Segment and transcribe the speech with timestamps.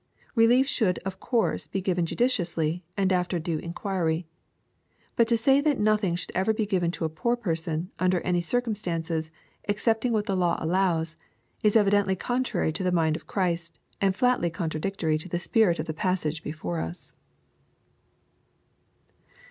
[0.35, 4.25] Rehef should of course be given judiciously, and after due^ enquiry.
[5.15, 8.41] But to say that nothing should ever be given to a poor person, under any
[8.41, 9.29] circumstances,
[9.65, 11.17] excepting what the law allows,
[11.61, 15.85] is evidently contrary to the mind of Christ, and flatly contradictory to the spirit of
[15.85, 17.13] the passage before us.